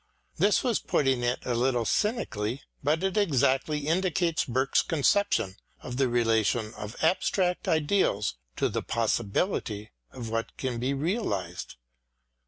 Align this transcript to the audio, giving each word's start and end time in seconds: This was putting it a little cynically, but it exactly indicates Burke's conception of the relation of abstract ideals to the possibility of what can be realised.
This 0.37 0.63
was 0.63 0.79
putting 0.79 1.21
it 1.21 1.45
a 1.45 1.53
little 1.53 1.85
cynically, 1.85 2.63
but 2.83 3.03
it 3.03 3.17
exactly 3.17 3.85
indicates 3.85 4.45
Burke's 4.45 4.81
conception 4.81 5.57
of 5.83 5.97
the 5.97 6.09
relation 6.09 6.73
of 6.73 6.95
abstract 7.03 7.67
ideals 7.67 8.35
to 8.55 8.67
the 8.67 8.81
possibility 8.81 9.91
of 10.09 10.31
what 10.31 10.57
can 10.57 10.79
be 10.79 10.95
realised. 10.95 11.75